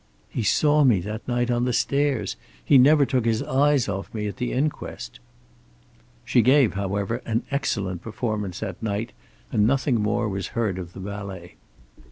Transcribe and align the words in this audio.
"He 0.31 0.41
saw 0.41 0.83
me 0.83 0.99
that 1.01 1.27
night, 1.27 1.51
on 1.51 1.65
the 1.65 1.73
stairs. 1.73 2.35
He 2.65 2.79
never 2.79 3.05
took 3.05 3.23
his 3.23 3.43
eyes 3.43 3.87
off 3.87 4.11
me 4.15 4.25
at 4.25 4.37
the 4.37 4.51
inquest." 4.51 5.19
She 6.25 6.41
gave, 6.41 6.73
however, 6.73 7.21
an 7.23 7.43
excellent 7.51 8.01
performance 8.01 8.61
that 8.61 8.81
night, 8.81 9.11
and 9.51 9.67
nothing 9.67 10.01
more 10.01 10.27
was 10.27 10.57
heard 10.57 10.79
of 10.79 10.93
the 10.93 10.99
valet. 10.99 11.53